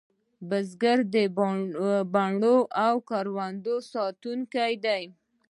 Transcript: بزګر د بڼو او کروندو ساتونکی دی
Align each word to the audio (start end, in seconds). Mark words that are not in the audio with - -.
بزګر 0.49 0.99
د 1.13 1.15
بڼو 2.13 2.57
او 2.85 2.93
کروندو 3.09 3.75
ساتونکی 3.91 4.73
دی 4.85 5.03